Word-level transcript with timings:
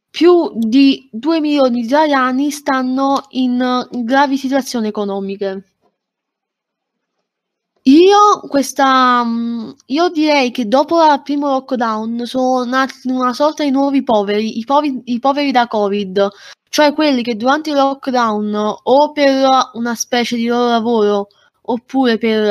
più 0.10 0.52
di 0.56 1.08
2 1.12 1.40
milioni 1.40 1.82
di 1.82 1.86
italiani 1.86 2.50
stanno 2.50 3.26
in 3.30 3.88
gravi 4.04 4.38
situazioni 4.38 4.88
economiche. 4.88 5.71
Io 7.86 8.40
questa 8.48 9.24
mhmm, 9.24 9.74
io 9.88 10.10
direi 10.10 10.52
che 10.52 10.68
dopo 10.68 11.02
il 11.04 11.22
primo 11.24 11.48
lockdown 11.48 12.26
sono 12.28 12.64
nati 12.64 13.08
una 13.10 13.34
sorta 13.34 13.64
di 13.64 13.72
nuovi 13.72 14.04
poveri, 14.04 14.60
i 14.60 14.64
povi 14.66 15.02
i 15.06 15.18
poveri 15.20 15.52
da 15.52 15.66
Covid, 15.68 16.28
cioè 16.70 16.94
quelli 16.94 17.24
che 17.24 17.36
durante 17.36 17.72
il 17.72 17.78
lockdown 17.78 18.54
o 18.84 19.12
per 19.12 19.48
una 19.74 19.96
specie 19.96 20.36
di 20.36 20.46
loro 20.46 20.68
lavoro 20.70 21.28
oppure 21.64 22.20
per 22.20 22.44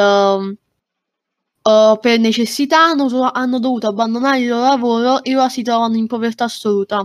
uhm, 1.64 1.98
per 2.00 2.18
necessità 2.18 2.78
hanno 2.84 3.28
hanno 3.32 3.58
dovuto 3.58 3.86
abbandonare 3.88 4.38
il 4.40 4.48
loro 4.48 4.62
lavoro 4.64 5.22
e 5.22 5.36
ora 5.36 5.48
si 5.50 5.62
trovano 5.62 5.96
in 5.96 6.06
povertà 6.06 6.44
assoluta. 6.44 7.04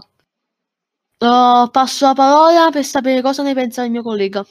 Uhm, 1.22 1.70
passo 1.72 2.06
la 2.08 2.14
parola 2.14 2.70
per 2.72 2.84
sapere 2.84 3.22
cosa 3.22 3.42
ne 3.44 3.54
pensa 3.54 3.84
il 3.84 3.92
mio 3.92 4.02
collega. 4.02 4.46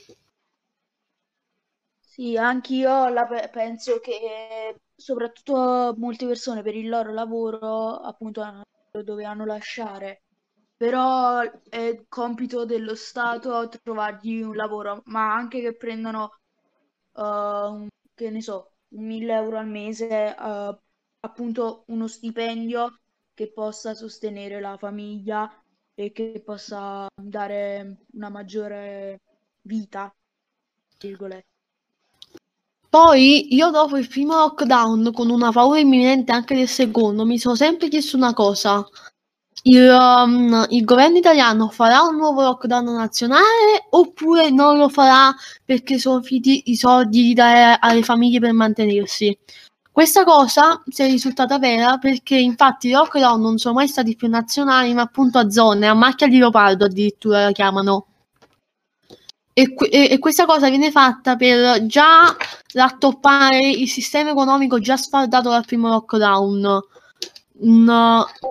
Sì, 2.14 2.36
anch'io 2.36 3.08
la 3.08 3.26
pe- 3.26 3.48
penso 3.52 3.98
che 3.98 4.80
soprattutto 4.94 5.94
molte 5.98 6.26
persone 6.26 6.62
per 6.62 6.74
il 6.76 6.88
loro 6.88 7.12
lavoro 7.12 7.96
appunto 7.98 8.42
dovevano 9.02 9.44
lasciare, 9.44 10.22
però 10.76 11.40
è 11.68 12.04
compito 12.08 12.64
dello 12.64 12.94
Stato 12.94 13.68
trovargli 13.82 14.40
un 14.42 14.54
lavoro, 14.54 15.02
ma 15.06 15.34
anche 15.34 15.60
che 15.60 15.74
prendano, 15.76 16.30
uh, 17.14 17.86
che 18.14 18.30
ne 18.30 18.40
so, 18.42 18.76
1000 18.90 19.34
euro 19.34 19.58
al 19.58 19.66
mese, 19.68 20.34
uh, 20.38 20.76
appunto 21.20 21.82
uno 21.88 22.06
stipendio 22.06 23.00
che 23.34 23.52
possa 23.52 23.94
sostenere 23.94 24.60
la 24.60 24.76
famiglia 24.76 25.50
e 25.94 26.12
che 26.12 26.40
possa 26.44 27.08
dare 27.20 28.04
una 28.12 28.28
maggiore 28.28 29.20
vita, 29.62 30.14
virgolette. 31.00 31.53
Poi 32.94 33.52
io 33.52 33.70
dopo 33.70 33.96
il 33.96 34.06
primo 34.06 34.36
lockdown, 34.36 35.10
con 35.12 35.28
una 35.28 35.50
paura 35.50 35.80
imminente 35.80 36.30
anche 36.30 36.54
del 36.54 36.68
secondo, 36.68 37.26
mi 37.26 37.40
sono 37.40 37.56
sempre 37.56 37.88
chiesto 37.88 38.16
una 38.16 38.32
cosa. 38.32 38.86
Il, 39.64 39.88
um, 39.90 40.64
il, 40.70 40.84
governo 40.84 41.16
italiano 41.18 41.70
farà 41.70 42.02
un 42.02 42.14
nuovo 42.16 42.42
lockdown 42.42 42.84
nazionale 42.84 43.88
oppure 43.90 44.50
non 44.50 44.78
lo 44.78 44.88
farà 44.88 45.34
perché 45.64 45.98
sono 45.98 46.22
finiti 46.22 46.70
i 46.70 46.76
soldi 46.76 47.22
di 47.22 47.34
dare 47.34 47.78
alle 47.80 48.04
famiglie 48.04 48.38
per 48.38 48.52
mantenersi? 48.52 49.36
Questa 49.90 50.22
cosa 50.22 50.80
si 50.86 51.02
è 51.02 51.06
risultata 51.08 51.58
vera 51.58 51.98
perché 51.98 52.36
infatti 52.36 52.90
i 52.90 52.92
lockdown 52.92 53.40
non 53.40 53.58
sono 53.58 53.74
mai 53.74 53.88
stati 53.88 54.14
più 54.14 54.28
nazionali 54.28 54.94
ma 54.94 55.02
appunto 55.02 55.38
a 55.38 55.50
zone, 55.50 55.88
a 55.88 55.94
macchia 55.94 56.28
di 56.28 56.38
leopardo 56.38 56.84
addirittura 56.84 57.42
la 57.42 57.50
chiamano. 57.50 58.06
E, 59.56 59.72
e, 59.88 60.08
e, 60.10 60.18
questa 60.18 60.46
cosa 60.46 60.68
viene 60.68 60.90
fatta 60.90 61.36
per 61.36 61.86
già 61.86 62.36
rattoppare 62.72 63.60
il 63.60 63.88
sistema 63.88 64.30
economico 64.30 64.80
già 64.80 64.96
sfaldato 64.96 65.48
dal 65.48 65.64
primo 65.64 65.88
lockdown. 65.88 66.82
Mm, 67.64 67.88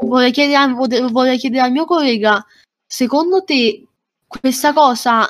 vorrei, 0.02 0.32
chiedere, 0.32 0.72
vorrei 1.10 1.38
chiedere 1.38 1.64
al 1.64 1.74
mio 1.74 1.84
collega, 1.84 2.42
secondo 2.88 3.44
te 3.44 3.86
questa 4.26 4.72
cosa 4.72 5.28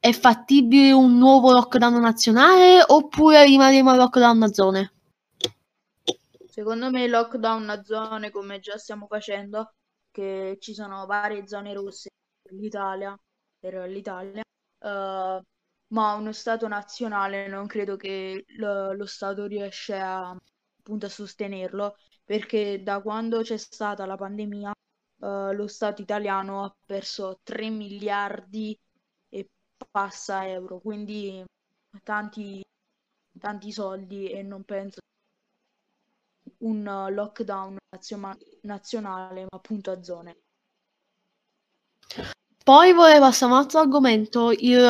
è 0.00 0.12
fattibile 0.12 0.90
un 0.90 1.16
nuovo 1.16 1.52
lockdown 1.52 2.00
nazionale 2.00 2.82
oppure 2.84 3.44
rimarremo 3.44 3.90
a 3.90 3.94
lockdown 3.94 4.42
a 4.42 4.52
zone? 4.52 4.92
Secondo 6.48 6.90
me 6.90 7.06
lockdown 7.06 7.68
a 7.70 7.84
zone 7.84 8.32
come 8.32 8.58
già 8.58 8.76
stiamo 8.78 9.06
facendo, 9.06 9.74
che 10.10 10.56
ci 10.58 10.74
sono 10.74 11.06
varie 11.06 11.46
zone 11.46 11.72
rosse 11.72 12.08
per 12.42 12.52
l'Italia, 12.58 13.16
per 13.60 13.88
l'Italia 13.88 14.42
Uh, 14.84 15.40
ma 15.88 16.14
uno 16.14 16.32
Stato 16.32 16.68
nazionale 16.68 17.46
non 17.48 17.66
credo 17.66 17.96
che 17.96 18.44
lo, 18.58 18.92
lo 18.92 19.06
Stato 19.06 19.46
riesca 19.46 20.28
a, 20.28 20.36
appunto 20.78 21.06
a 21.06 21.08
sostenerlo, 21.08 21.96
perché 22.24 22.82
da 22.82 23.00
quando 23.00 23.40
c'è 23.42 23.56
stata 23.56 24.04
la 24.06 24.16
pandemia 24.16 24.70
uh, 25.20 25.52
lo 25.52 25.66
Stato 25.68 26.02
italiano 26.02 26.64
ha 26.64 26.76
perso 26.86 27.40
3 27.42 27.70
miliardi 27.70 28.78
e 29.28 29.48
passa 29.90 30.46
euro, 30.48 30.80
quindi 30.80 31.42
tanti, 32.02 32.62
tanti 33.38 33.72
soldi 33.72 34.30
e 34.30 34.42
non 34.42 34.64
penso 34.64 35.00
un 36.60 36.82
lockdown 37.10 37.76
nazio- 37.90 38.36
nazionale, 38.62 39.42
ma 39.42 39.48
appunto 39.58 39.90
a 39.90 40.02
zone. 40.02 40.43
Poi 42.64 42.94
vorrei 42.94 43.18
passare 43.18 43.52
un 43.52 43.58
altro 43.58 43.80
argomento. 43.80 44.50
Il, 44.50 44.80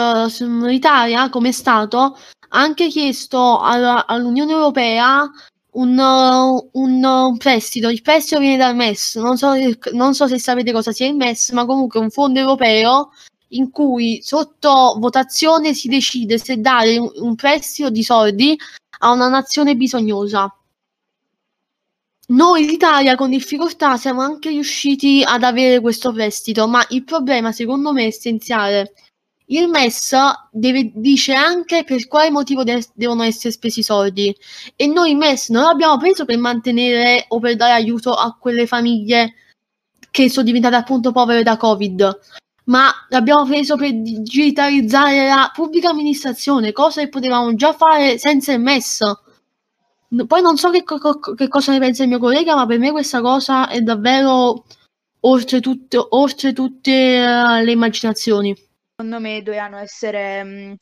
l'Italia, 0.63 1.29
come 1.29 1.51
Stato, 1.51 1.99
ha 1.99 2.61
anche 2.61 2.87
chiesto 2.87 3.59
alla, 3.59 4.07
all'Unione 4.07 4.53
Europea 4.53 5.29
un, 5.73 5.99
un, 5.99 7.05
un, 7.05 7.37
prestito. 7.37 7.89
Il 7.89 8.01
prestito 8.01 8.39
viene 8.39 8.57
dal 8.57 8.77
MES. 8.77 9.17
Non 9.17 9.37
so, 9.37 9.55
non 9.93 10.15
so 10.15 10.29
se 10.29 10.39
sapete 10.39 10.71
cosa 10.71 10.93
sia 10.93 11.09
il 11.09 11.17
MES, 11.17 11.51
ma 11.51 11.67
comunque 11.67 11.99
un 11.99 12.11
fondo 12.11 12.39
europeo 12.39 13.11
in 13.49 13.71
cui 13.73 14.21
sotto 14.23 14.97
votazione 15.01 15.75
si 15.75 15.89
decide 15.89 16.39
se 16.39 16.61
dare 16.61 16.97
un 16.97 17.35
prestito 17.35 17.91
di 17.91 18.05
soldi 18.05 18.57
a 19.01 19.11
una 19.11 19.29
nazione 19.29 19.75
bisognosa. 19.75 20.49
Noi 22.27 22.65
l'Italia 22.67 23.17
con 23.17 23.29
difficoltà 23.31 23.97
siamo 23.99 24.23
anche 24.23 24.49
riusciti 24.49 25.23
ad 25.25 25.43
avere 25.43 25.81
questo 25.81 26.11
prestito, 26.13 26.67
ma 26.67 26.85
il 26.91 27.05
problema 27.05 27.53
secondo 27.53 27.93
me 27.93 28.05
è 28.05 28.07
essenziale. 28.07 28.95
Il 29.47 29.69
MES 29.69 30.15
deve, 30.51 30.91
dice 30.95 31.35
anche 31.35 31.85
per 31.85 32.07
quale 32.09 32.31
motivo 32.31 32.65
de- 32.65 32.83
devono 32.95 33.23
essere 33.25 33.53
spesi 33.53 33.81
i 33.81 33.83
soldi 33.83 34.35
e 34.75 34.87
noi 34.87 35.11
il 35.11 35.17
MES 35.19 35.51
non 35.51 35.65
l'abbiamo 35.65 35.99
preso 35.99 36.25
per 36.25 36.39
mantenere 36.39 37.27
o 37.29 37.39
per 37.41 37.57
dare 37.57 37.73
aiuto 37.73 38.15
a 38.15 38.35
quelle 38.41 38.67
famiglie 38.67 39.35
che 40.11 40.31
sono 40.31 40.47
diventate 40.47 40.77
appunto 40.77 41.13
povere 41.13 41.43
da 41.43 41.59
Covid. 41.59 42.19
ma 42.67 42.91
l'abbiamo 43.11 43.45
preso 43.45 43.77
per 43.77 43.93
digitalizzare 43.93 45.27
la 45.27 45.51
pubblica 45.55 45.91
amministrazione, 45.91 46.73
cosa 46.73 47.03
che 47.03 47.09
potevamo 47.09 47.55
già 47.55 47.75
fare 47.75 48.17
senza 48.19 48.53
il 48.53 48.61
MES. 48.61 49.01
Poi 50.27 50.43
non 50.43 50.57
so 50.57 50.71
che, 50.71 50.85
co- 50.85 51.19
che 51.35 51.49
cosa 51.49 51.73
ne 51.73 51.79
pensa 51.79 52.03
il 52.03 52.09
mio 52.09 52.19
collega, 52.19 52.55
ma 52.55 52.67
per 52.67 52.79
me 52.79 52.91
questa 52.91 53.21
cosa 53.21 53.69
è 53.69 53.81
davvero 53.81 54.65
oltre 55.21 55.61
tutte, 55.61 55.97
oltre 56.11 56.53
tutte 56.53 57.25
uh, 57.25 57.63
le 57.63 57.73
immaginazioni. 57.73 58.55
Secondo 58.97 59.21
me 59.21 59.43
dovevano 59.43 59.79
essere, 59.79 60.45
mm, 60.45 60.73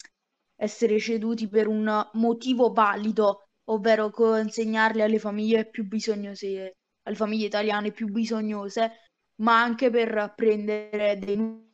essere 0.57 0.99
ceduti 0.99 1.49
per 1.49 1.69
un 1.69 2.09
motivo 2.15 2.73
valido, 2.73 3.45
ovvero 3.71 4.11
consegnarli 4.11 5.03
alle 5.03 5.19
famiglie 5.19 5.67
più 5.67 5.87
bisognose, 5.87 6.77
alle 7.05 7.17
famiglie 7.17 7.47
italiane 7.47 7.93
più 7.93 8.09
bisognose, 8.09 8.91
ma 9.37 9.61
anche 9.61 9.91
per 9.91 10.35
prendere 10.37 11.19
dei 11.19 11.71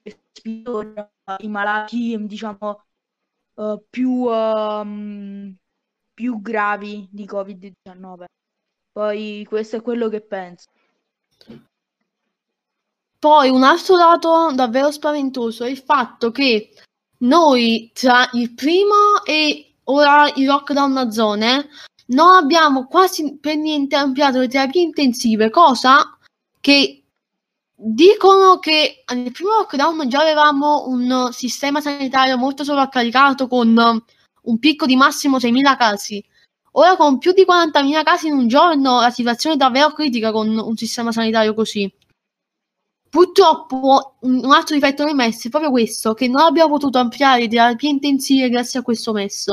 i 1.39 1.49
malati, 1.49 2.17
diciamo, 2.27 2.85
uh, 3.55 3.85
più, 3.91 4.11
uh, 4.11 5.55
più 6.19 6.43
gravi 6.43 7.07
di 7.13 7.27
Covid-19. 7.27 8.25
Poi 8.91 9.47
questo 9.49 9.77
è 9.77 9.83
quello 9.83 10.09
che 10.09 10.21
penso. 10.21 10.67
Poi 13.17 13.49
un 13.51 13.63
altro 13.63 13.97
dato 13.97 14.51
davvero 14.53 14.91
spaventoso 14.91 15.63
è 15.63 15.69
il 15.71 15.79
fatto 15.79 16.33
che 16.33 16.71
noi 17.19 17.93
tra 17.95 18.29
il 18.33 18.53
primo 18.53 19.25
e 19.25 19.77
ora 19.85 20.29
il 20.35 20.45
lockdown 20.45 20.97
a 20.97 21.11
zone 21.13 21.69
non 22.07 22.35
abbiamo 22.35 22.89
quasi 22.89 23.39
per 23.39 23.55
niente 23.55 23.95
ampliato 23.95 24.41
le 24.41 24.49
terapie 24.49 24.83
intensive, 24.83 25.51
cosa 25.51 26.19
che 26.61 27.05
dicono 27.73 28.59
che 28.59 29.05
nel 29.15 29.31
primo 29.31 29.51
lockdown 29.51 30.09
già 30.09 30.21
avevamo 30.21 30.89
un 30.89 31.29
sistema 31.31 31.81
sanitario 31.81 32.37
molto 32.37 32.65
sovraccaricato 32.65 33.47
con 33.47 34.03
un 34.49 34.59
picco 34.59 34.87
di 34.87 34.97
massimo 34.97 35.39
6.000 35.39 35.77
casi. 35.77 36.25
Ora 36.73 36.97
con 36.97 37.19
più 37.19 37.33
di 37.33 37.45
40.000 37.49 38.03
casi 38.03 38.29
in 38.29 38.35
un 38.35 38.49
giorno 38.49 39.01
la 39.01 39.11
situazione 39.11 39.55
è 39.55 39.59
davvero 39.59 39.93
critica 39.93 40.33
con 40.33 40.57
un 40.57 40.77
sistema 40.77 41.13
sanitario 41.13 41.55
così. 41.55 41.91
Purtroppo 43.11 44.17
un 44.21 44.53
altro 44.53 44.75
difetto 44.75 45.05
del 45.05 45.15
MES 45.15 45.47
è 45.47 45.49
proprio 45.49 45.71
questo, 45.71 46.13
che 46.13 46.29
non 46.29 46.43
abbiamo 46.43 46.73
potuto 46.73 46.99
ampliare 46.99 47.43
le 47.43 47.49
terapie 47.49 47.89
intensive 47.89 48.51
grazie 48.51 48.81
a 48.81 48.83
questo 48.83 49.13
MES. 49.13 49.47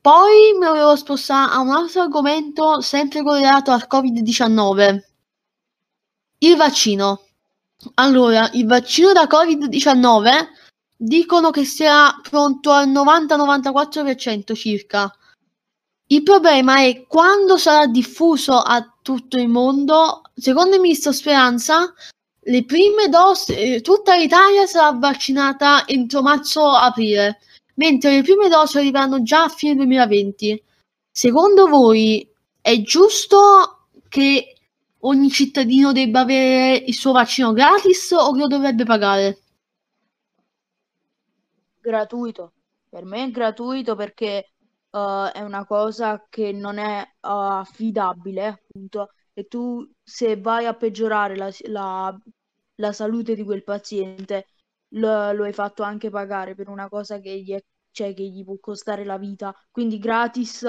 Poi 0.00 0.52
mi 0.58 0.66
volevo 0.66 0.94
spostare 0.96 1.52
a 1.52 1.58
un 1.58 1.70
altro 1.70 2.02
argomento 2.02 2.80
sempre 2.80 3.22
collegato 3.22 3.72
al 3.72 3.86
Covid-19. 3.90 5.02
Il 6.38 6.56
vaccino. 6.56 7.22
Allora, 7.94 8.48
il 8.52 8.66
vaccino 8.66 9.12
da 9.12 9.24
Covid-19 9.24 10.67
dicono 11.00 11.50
che 11.50 11.64
sia 11.64 12.18
pronto 12.28 12.72
al 12.72 12.88
90-94% 12.88 14.54
circa. 14.54 15.14
Il 16.10 16.22
problema 16.22 16.82
è 16.82 17.04
quando 17.06 17.56
sarà 17.56 17.86
diffuso 17.86 18.54
a 18.54 18.94
tutto 19.02 19.36
il 19.36 19.48
mondo. 19.48 20.22
Secondo 20.34 20.74
il 20.74 20.80
ministro 20.80 21.12
Speranza, 21.12 21.94
le 22.40 22.64
prime 22.64 23.08
dosi, 23.08 23.54
eh, 23.54 23.80
tutta 23.82 24.16
l'Italia 24.16 24.66
sarà 24.66 24.96
vaccinata 24.98 25.86
entro 25.86 26.22
marzo-aprile, 26.22 27.38
mentre 27.74 28.16
le 28.16 28.22
prime 28.22 28.48
dosi 28.48 28.78
arriveranno 28.78 29.22
già 29.22 29.44
a 29.44 29.48
fine 29.48 29.76
2020. 29.76 30.62
Secondo 31.10 31.68
voi 31.68 32.28
è 32.60 32.80
giusto 32.80 33.86
che 34.08 34.54
ogni 35.00 35.30
cittadino 35.30 35.92
debba 35.92 36.20
avere 36.20 36.84
il 36.86 36.94
suo 36.94 37.12
vaccino 37.12 37.52
gratis 37.52 38.10
o 38.12 38.34
lo 38.34 38.46
dovrebbe 38.46 38.84
pagare? 38.84 39.42
Gratuito. 41.88 42.52
Per 42.90 43.04
me 43.06 43.24
è 43.24 43.30
gratuito 43.30 43.94
perché 43.96 44.52
uh, 44.90 45.30
è 45.32 45.40
una 45.40 45.64
cosa 45.64 46.26
che 46.28 46.52
non 46.52 46.76
è 46.76 47.00
uh, 47.00 47.28
affidabile, 47.28 48.46
appunto, 48.46 49.12
e 49.32 49.46
tu 49.46 49.88
se 50.02 50.38
vai 50.38 50.66
a 50.66 50.74
peggiorare 50.74 51.34
la, 51.34 51.50
la, 51.68 52.14
la 52.76 52.92
salute 52.92 53.34
di 53.34 53.42
quel 53.42 53.64
paziente, 53.64 54.48
lo, 54.88 55.32
lo, 55.32 55.44
hai 55.44 55.52
fatto 55.54 55.82
anche 55.82 56.10
pagare 56.10 56.54
per 56.54 56.68
una 56.68 56.88
cosa 56.88 57.20
che 57.20 57.40
gli, 57.40 57.52
è, 57.54 57.62
cioè, 57.90 58.12
che 58.14 58.24
gli 58.24 58.44
può 58.44 58.58
costare 58.60 59.04
la 59.04 59.16
vita, 59.16 59.54
quindi 59.70 59.98
gratis 59.98 60.66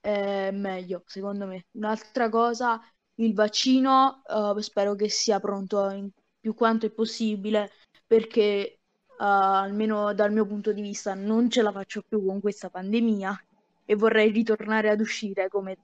è 0.00 0.50
meglio, 0.50 1.02
secondo 1.06 1.46
me. 1.46 1.66
Un'altra 1.72 2.28
cosa, 2.28 2.80
il 3.16 3.34
vaccino, 3.34 4.22
uh, 4.26 4.58
spero 4.58 4.94
che 4.96 5.08
sia 5.08 5.38
pronto 5.38 5.88
in 5.90 6.10
più 6.40 6.54
quanto 6.54 6.86
è 6.86 6.90
possibile, 6.90 7.70
perché 8.06 8.79
almeno 9.20 10.14
dal 10.14 10.32
mio 10.32 10.46
punto 10.46 10.72
di 10.72 10.80
vista, 10.80 11.14
non 11.14 11.50
ce 11.50 11.62
la 11.62 11.72
faccio 11.72 12.02
più 12.06 12.24
con 12.24 12.40
questa 12.40 12.70
pandemia 12.70 13.44
e 13.84 13.94
vorrei 13.94 14.30
ritornare 14.30 14.88
ad 14.88 15.00
uscire 15.00 15.48
come 15.48 15.76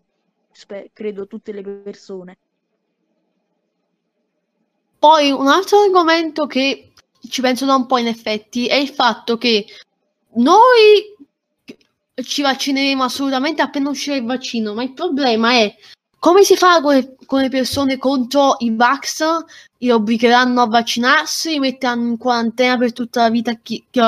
spe- 0.52 0.90
credo 0.92 1.26
tutte 1.26 1.52
le 1.52 1.62
persone. 1.62 2.38
Poi 4.98 5.30
un 5.30 5.46
altro 5.46 5.80
argomento 5.80 6.46
che 6.46 6.92
ci 7.28 7.40
penso 7.40 7.66
da 7.66 7.74
un 7.74 7.86
po' 7.86 7.98
in 7.98 8.06
effetti 8.06 8.66
è 8.66 8.74
il 8.74 8.88
fatto 8.88 9.36
che 9.36 9.66
noi 10.34 11.14
ci 12.22 12.40
vaccineremo 12.40 13.02
assolutamente 13.02 13.60
appena 13.60 13.90
uscirà 13.90 14.16
il 14.16 14.24
vaccino, 14.24 14.72
ma 14.72 14.82
il 14.82 14.94
problema 14.94 15.52
è 15.52 15.74
come 16.18 16.42
si 16.42 16.56
fa 16.56 16.80
con 16.80 16.94
le, 16.94 17.16
con 17.26 17.40
le 17.40 17.48
persone 17.48 17.98
contro 17.98 18.56
i 18.58 18.74
Vax? 18.74 19.22
Li 19.78 19.90
obbligheranno 19.90 20.62
a 20.62 20.66
vaccinarsi, 20.66 21.58
metteranno 21.58 22.08
in 22.08 22.16
quarantena 22.16 22.78
per 22.78 22.92
tutta 22.92 23.22
la 23.22 23.30
vita 23.30 23.54
chi, 23.54 23.84
chi, 23.90 24.00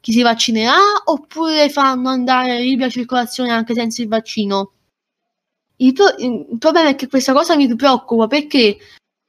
chi 0.00 0.12
si 0.12 0.22
vaccinerà 0.22 0.78
oppure 1.04 1.68
fanno 1.68 2.08
andare 2.08 2.60
libera 2.60 2.88
circolazione 2.88 3.50
anche 3.50 3.74
senza 3.74 4.02
il 4.02 4.08
vaccino? 4.08 4.72
Il, 5.76 5.92
pro- 5.92 6.14
il, 6.18 6.58
problema 6.58 6.90
è 6.90 6.94
che 6.94 7.08
questa 7.08 7.32
cosa 7.32 7.56
mi 7.56 7.74
preoccupa 7.74 8.28
perché 8.28 8.78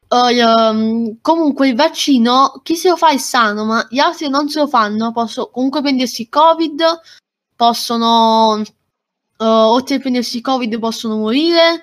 uh, 0.07 1.18
comunque 1.19 1.69
il 1.69 1.75
vaccino 1.75 2.62
chi 2.63 2.75
se 2.75 2.89
lo 2.89 2.95
fa 2.95 3.09
è 3.09 3.18
sano, 3.18 3.66
ma 3.66 3.86
gli 3.89 4.00
altri 4.00 4.30
non 4.30 4.48
se 4.50 4.59
lo 4.59 4.68
fanno, 4.68 5.12
possono 5.12 5.50
comunque 5.51 5.81
prendersi 5.81 6.24
il 6.24 6.30
Covid, 6.30 6.83
possono 7.56 8.62
uh, 9.38 9.83
prendersi 9.83 10.38
il 10.38 10.44
Covid 10.44 10.80
possono 10.80 11.18
morire, 11.18 11.81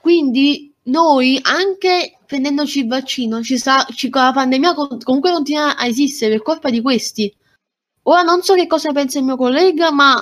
quindi 0.00 0.72
noi 0.84 1.38
anche 1.42 2.18
prendendoci 2.26 2.80
il 2.80 2.88
vaccino, 2.88 3.42
ci 3.42 3.58
sa, 3.58 3.86
ci, 3.92 4.08
la 4.10 4.32
pandemia 4.32 4.74
comunque 4.74 5.32
continua 5.32 5.76
a 5.76 5.86
esistere 5.86 6.32
per 6.32 6.42
colpa 6.42 6.70
di 6.70 6.80
questi. 6.80 7.34
Ora 8.04 8.22
non 8.22 8.42
so 8.42 8.54
che 8.54 8.66
cosa 8.66 8.92
pensa 8.92 9.18
il 9.18 9.24
mio 9.24 9.36
collega, 9.36 9.90
ma 9.90 10.16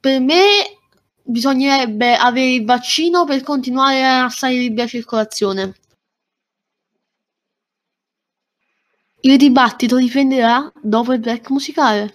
per 0.00 0.20
me 0.20 0.78
bisognerebbe 1.22 2.16
avere 2.16 2.54
il 2.54 2.64
vaccino 2.64 3.24
per 3.24 3.42
continuare 3.42 4.04
a 4.04 4.28
stare 4.28 4.54
in 4.54 4.60
libera 4.60 4.86
circolazione. 4.86 5.74
Il 9.22 9.36
dibattito 9.36 9.96
riprenderà 9.96 10.72
dopo 10.80 11.12
il 11.12 11.20
break 11.20 11.50
musicale. 11.50 12.14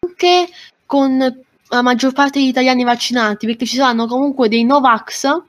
Anche 0.00 0.48
con 0.84 1.44
la 1.68 1.82
maggior 1.82 2.12
parte 2.12 2.38
degli 2.38 2.48
italiani 2.48 2.84
vaccinati, 2.84 3.46
perché 3.46 3.66
ci 3.66 3.76
saranno 3.76 4.06
comunque 4.06 4.48
dei 4.48 4.64
Novax 4.64 5.42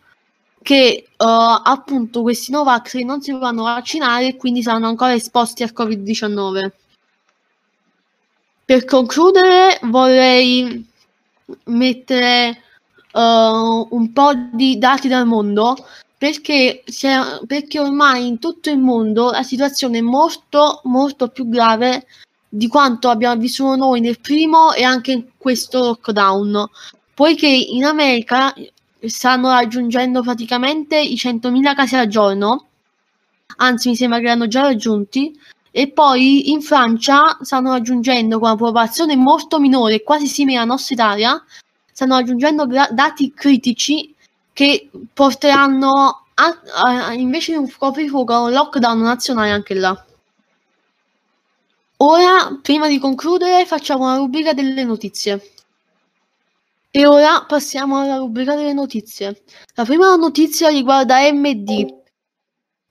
che 0.62 1.06
uh, 1.10 1.24
appunto 1.64 2.24
questi 2.24 2.52
Novax 2.52 2.96
non 2.96 3.22
si 3.22 3.32
vanno 3.32 3.64
vaccinare 3.64 4.28
e 4.28 4.36
quindi 4.36 4.62
saranno 4.62 4.88
ancora 4.88 5.14
esposti 5.14 5.64
al 5.64 5.72
Covid-19. 5.74 6.72
Per 8.66 8.84
concludere 8.84 9.80
vorrei 9.84 10.86
mettere 11.66 12.62
uh, 13.14 13.88
un 13.90 14.12
po' 14.12 14.34
di 14.52 14.78
dati 14.78 15.08
dal 15.08 15.26
mondo 15.26 15.78
perché, 16.18 16.84
perché 17.46 17.80
ormai 17.80 18.28
in 18.28 18.40
tutto 18.40 18.70
il 18.70 18.80
mondo 18.80 19.32
la 19.32 19.44
situazione 19.44 20.00
è 20.00 20.02
molto 20.02 20.82
molto 20.84 21.30
più 21.30 21.48
grave 21.48 22.08
di 22.58 22.68
quanto 22.68 23.10
abbiamo 23.10 23.40
vissuto 23.40 23.76
noi 23.76 24.00
nel 24.00 24.20
primo 24.20 24.74
e 24.74 24.84
anche 24.84 25.12
in 25.12 25.26
questo 25.38 25.80
lockdown 25.80 26.68
poiché 27.14 27.48
in 27.48 27.84
America 27.84 28.54
stanno 29.02 29.50
raggiungendo 29.50 30.22
praticamente 30.22 31.00
i 31.00 31.16
100.000 31.16 31.74
casi 31.74 31.96
al 31.96 32.08
giorno, 32.08 32.66
anzi 33.58 33.90
mi 33.90 33.96
sembra 33.96 34.20
che 34.20 34.26
l'hanno 34.26 34.48
già 34.48 34.62
raggiunti, 34.62 35.36
e 35.72 35.90
poi 35.90 36.52
in 36.52 36.62
Francia 36.62 37.38
stanno 37.42 37.72
raggiungendo 37.72 38.38
con 38.38 38.50
una 38.50 38.58
popolazione 38.58 39.16
molto 39.16 39.60
minore, 39.60 40.04
quasi 40.04 40.28
simile 40.28 40.58
alla 40.58 40.66
nostra 40.66 40.94
Italia, 40.94 41.44
stanno 41.92 42.18
raggiungendo 42.18 42.68
gra- 42.68 42.90
dati 42.92 43.34
critici 43.34 44.14
che 44.54 44.90
porteranno 45.12 46.26
a, 46.36 46.62
a, 46.84 47.14
invece 47.14 47.54
di 47.54 47.58
un 47.58 47.72
coprifuoco 47.76 48.34
a 48.34 48.42
un 48.42 48.52
lockdown 48.52 49.00
nazionale 49.00 49.50
anche 49.50 49.74
là. 49.74 50.06
Ora, 52.00 52.60
prima 52.62 52.88
di 52.88 53.00
concludere, 53.00 53.66
facciamo 53.66 54.04
una 54.04 54.18
rubrica 54.18 54.54
delle 54.54 54.84
notizie. 54.84 55.42
E 56.92 57.06
ora 57.08 57.44
passiamo 57.48 58.00
alla 58.00 58.18
rubrica 58.18 58.56
delle 58.56 58.74
notizie. 58.74 59.44
La 59.74 59.84
prima 59.84 60.16
notizia 60.16 60.70
riguarda 60.70 61.18
AMD. 61.18 61.86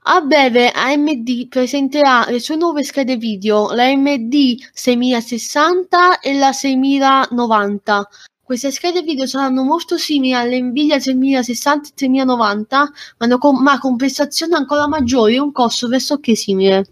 A 0.08 0.20
breve 0.22 0.70
AMD 0.70 1.46
presenterà 1.48 2.26
le 2.28 2.40
sue 2.40 2.56
nuove 2.56 2.82
schede 2.82 3.16
video, 3.16 3.72
la 3.72 3.84
AMD 3.84 4.34
6060 4.72 6.18
e 6.18 6.34
la 6.34 6.52
6090. 6.52 8.08
Queste 8.42 8.72
schede 8.72 9.02
video 9.02 9.26
saranno 9.26 9.62
molto 9.62 9.98
simili 9.98 10.34
alle 10.34 10.60
Nvidia 10.60 10.98
3060 10.98 11.88
e 11.88 11.92
3090, 11.94 12.92
ma 13.18 13.38
con, 13.38 13.62
ma 13.62 13.78
con 13.78 13.96
prestazioni 13.96 14.54
ancora 14.54 14.88
maggiori 14.88 15.36
e 15.36 15.40
un 15.40 15.52
costo 15.52 15.86
pressoché 15.86 16.34
simile. 16.34 16.86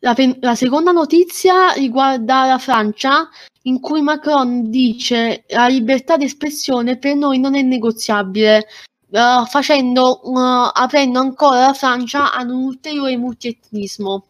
La, 0.00 0.14
la, 0.40 0.54
seconda 0.54 0.92
notizia 0.92 1.72
riguarda 1.72 2.44
la 2.46 2.58
Francia, 2.58 3.28
in 3.62 3.80
cui 3.80 4.02
Macron 4.02 4.68
dice 4.70 5.44
la 5.48 5.66
libertà 5.68 6.16
di 6.16 6.24
espressione 6.24 6.98
per 6.98 7.16
noi 7.16 7.38
non 7.38 7.54
è 7.54 7.62
negoziabile 7.62 8.66
uh, 9.08 9.46
facendo, 9.46 10.20
uh, 10.22 10.70
aprendo 10.72 11.18
ancora 11.18 11.66
la 11.66 11.72
Francia 11.72 12.32
ad 12.32 12.50
un 12.50 12.64
ulteriore 12.64 13.16
multietnismo. 13.16 14.28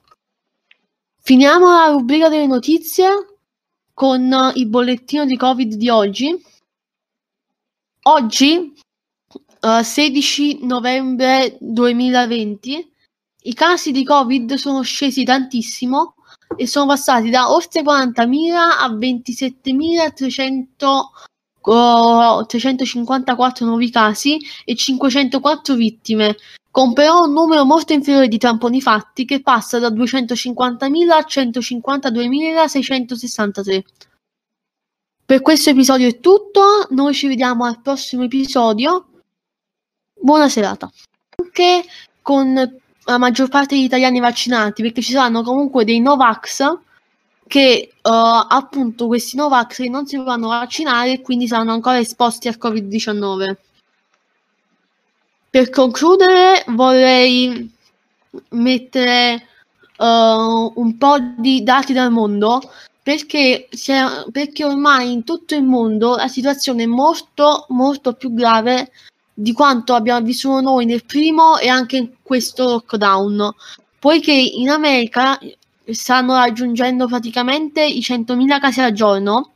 Finiamo 1.20 1.66
la 1.68 1.88
rubrica 1.88 2.28
delle 2.28 2.46
notizie 2.46 3.08
con 3.92 4.30
uh, 4.30 4.56
il 4.56 4.68
bollettino 4.68 5.25
di 5.25 5.37
Covid 5.37 5.75
di 5.75 5.88
oggi. 5.88 6.44
Oggi, 8.02 8.73
16 9.82 10.64
novembre 10.64 11.56
2020, 11.58 12.92
i 13.46 13.54
casi 13.54 13.92
di 13.92 14.04
Covid 14.04 14.54
sono 14.54 14.82
scesi 14.82 15.24
tantissimo 15.24 16.14
e 16.56 16.66
sono 16.66 16.86
passati 16.86 17.30
da 17.30 17.50
oltre 17.50 17.82
40.000 17.82 18.54
a 18.54 18.88
27.300 18.90 21.00
354 21.66 23.66
nuovi 23.66 23.90
casi 23.90 24.38
e 24.64 24.76
504 24.76 25.74
vittime, 25.74 26.36
con 26.70 26.92
però 26.92 27.24
un 27.24 27.32
numero 27.32 27.64
molto 27.64 27.92
inferiore 27.92 28.28
di 28.28 28.38
tamponi 28.38 28.80
fatti 28.80 29.24
che 29.24 29.42
passa 29.42 29.80
da 29.80 29.88
250.000 29.88 31.10
a 31.10 31.24
152.663. 31.26 33.82
Per 35.24 35.42
questo 35.42 35.70
episodio 35.70 36.06
è 36.06 36.20
tutto, 36.20 36.86
noi 36.90 37.12
ci 37.12 37.26
vediamo 37.26 37.64
al 37.64 37.82
prossimo 37.82 38.22
episodio. 38.22 39.08
Buona 40.14 40.48
serata. 40.48 40.88
Anche 41.36 41.84
con 42.22 42.80
la 43.06 43.18
maggior 43.18 43.48
parte 43.48 43.75
degli 43.75 43.84
italiani 43.84 44.20
vaccinati, 44.20 44.82
perché 44.82 45.00
ci 45.00 45.12
saranno 45.12 45.42
comunque 45.42 45.84
dei 45.84 46.00
Novax 46.00 46.78
che 47.46 47.90
uh, 47.92 48.10
appunto 48.48 49.06
questi 49.06 49.36
Novax 49.36 49.78
non 49.84 50.06
si 50.06 50.16
dovranno 50.16 50.48
vaccinare 50.48 51.12
e 51.12 51.20
quindi 51.20 51.46
saranno 51.46 51.72
ancora 51.72 51.98
esposti 51.98 52.48
al 52.48 52.58
Covid-19. 52.60 53.54
Per 55.48 55.70
concludere 55.70 56.64
vorrei 56.68 57.72
mettere 58.50 59.46
uh, 59.98 60.72
un 60.75 60.96
po' 60.98 61.18
di 61.38 61.62
dati 61.62 61.92
dal 61.92 62.10
mondo 62.10 62.60
perché, 63.02 63.68
perché 64.32 64.64
ormai 64.64 65.12
in 65.12 65.22
tutto 65.22 65.54
il 65.54 65.62
mondo 65.62 66.16
la 66.16 66.26
situazione 66.26 66.82
è 66.82 66.86
molto 66.86 67.66
molto 67.68 68.14
più 68.14 68.34
grave 68.34 68.90
di 69.38 69.52
quanto 69.52 69.94
abbiamo 69.94 70.24
vissuto 70.24 70.60
noi 70.60 70.86
nel 70.86 71.04
primo 71.04 71.58
e 71.58 71.68
anche 71.68 71.96
in 71.98 72.10
questo 72.22 72.64
lockdown 72.64 73.54
poiché 73.98 74.32
in 74.32 74.70
America 74.70 75.36
stanno 75.90 76.34
raggiungendo 76.34 77.06
praticamente 77.06 77.84
i 77.84 77.98
100.000 77.98 78.60
casi 78.60 78.80
al 78.80 78.92
giorno, 78.92 79.50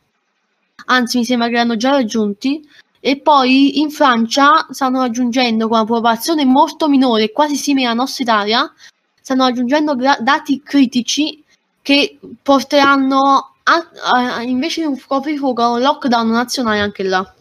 anzi 0.86 1.18
mi 1.18 1.24
sembra 1.24 1.46
che 1.46 1.54
l'hanno 1.54 1.76
già 1.76 1.90
raggiunti, 1.90 2.68
e 2.98 3.20
poi 3.20 3.78
in 3.80 3.90
Francia 3.90 4.66
stanno 4.70 5.00
raggiungendo 5.00 5.68
con 5.68 5.78
una 5.78 5.86
popolazione 5.86 6.44
molto 6.44 6.88
minore, 6.88 7.30
quasi 7.30 7.54
simile 7.54 7.86
alla 7.86 7.94
nostra 7.94 8.24
Italia, 8.24 8.72
stanno 9.20 9.44
raggiungendo 9.44 9.94
gra- 9.94 10.18
dati 10.20 10.60
critici 10.62 11.42
che 11.80 12.18
porteranno 12.42 13.54
a, 13.62 13.90
a, 14.02 14.42
invece 14.42 14.80
di 14.80 14.88
un 14.88 15.00
coprifuoco 15.06 15.62
a 15.62 15.70
un 15.70 15.80
lockdown 15.80 16.28
nazionale 16.28 16.80
anche 16.80 17.04
là. 17.04 17.34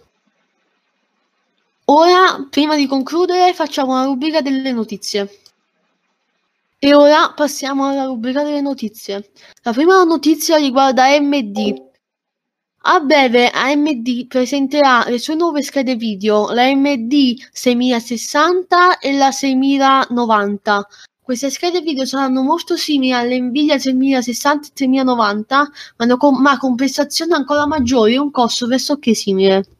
Ora, 1.91 2.45
prima 2.47 2.75
di 2.75 2.85
concludere, 2.85 3.51
facciamo 3.55 3.93
una 3.93 4.03
rubrica 4.03 4.41
delle 4.41 4.71
notizie. 4.71 5.27
E 6.77 6.93
ora 6.93 7.33
passiamo 7.35 7.87
alla 7.87 8.05
rubrica 8.05 8.43
delle 8.43 8.61
notizie. 8.61 9.31
La 9.63 9.73
prima 9.73 10.03
notizia 10.03 10.57
riguarda 10.57 11.05
AMD. 11.05 11.87
A 12.83 12.99
breve 12.99 13.49
AMD 13.49 14.27
presenterà 14.27 15.03
le 15.07 15.17
sue 15.17 15.33
nuove 15.33 15.63
schede 15.63 15.95
video, 15.95 16.51
la 16.51 16.65
AMD 16.65 17.11
6060 17.51 18.99
e 18.99 19.17
la 19.17 19.31
6090. 19.31 20.87
Queste 21.23 21.49
schede 21.49 21.81
video 21.81 22.05
saranno 22.05 22.43
molto 22.43 22.77
simili 22.77 23.13
alle 23.13 23.39
Nvidia 23.39 23.79
3060 23.79 24.67
e 24.67 24.71
3090, 24.75 25.71
ma 25.97 26.17
con, 26.17 26.39
ma 26.39 26.57
con 26.59 26.75
prestazioni 26.75 27.33
ancora 27.33 27.65
maggiori 27.65 28.13
e 28.13 28.19
un 28.19 28.29
costo 28.29 28.67
pressoché 28.67 29.15
simile. 29.15 29.78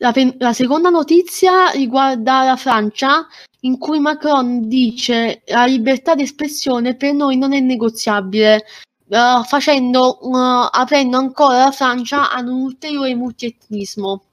La, 0.00 0.12
la, 0.38 0.52
seconda 0.52 0.90
notizia 0.90 1.70
riguarda 1.70 2.44
la 2.44 2.56
Francia, 2.56 3.26
in 3.62 3.78
cui 3.78 3.98
Macron 3.98 4.68
dice 4.68 5.42
la 5.46 5.64
libertà 5.64 6.14
di 6.14 6.22
espressione 6.22 6.94
per 6.94 7.14
noi 7.14 7.36
non 7.36 7.52
è 7.52 7.58
negoziabile, 7.58 8.64
uh, 9.08 9.42
facendo, 9.42 10.18
uh, 10.20 10.68
aprendo 10.70 11.16
ancora 11.16 11.64
la 11.64 11.72
Francia 11.72 12.30
ad 12.30 12.46
un 12.46 12.60
ulteriore 12.62 13.14
multietnismo. 13.16 14.26